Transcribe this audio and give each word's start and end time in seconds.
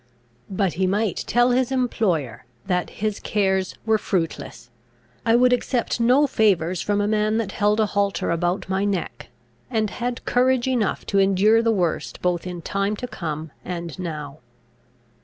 But 0.49 0.73
he 0.81 0.87
might 0.87 1.25
tell 1.27 1.51
his 1.51 1.71
employer, 1.71 2.43
that 2.65 2.89
his 2.89 3.19
cares 3.19 3.75
were 3.85 3.99
fruitless: 3.99 4.71
I 5.27 5.35
would 5.35 5.53
accept 5.53 5.99
no 5.99 6.25
favours 6.25 6.81
from 6.81 6.99
a 7.01 7.07
man 7.07 7.37
that 7.37 7.51
held 7.51 7.79
a 7.79 7.85
halter 7.85 8.31
about 8.31 8.67
my 8.67 8.83
neck; 8.83 9.29
and 9.69 9.91
had 9.91 10.25
courage 10.25 10.67
enough 10.67 11.05
to 11.05 11.19
endure 11.19 11.61
the 11.61 11.71
worst 11.71 12.19
both 12.19 12.47
in 12.47 12.63
time 12.63 12.95
to 12.95 13.07
come 13.07 13.51
and 13.63 13.99
now. 13.99 14.39